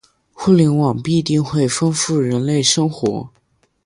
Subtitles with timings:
[0.33, 3.29] 互联网必定会丰富人类生活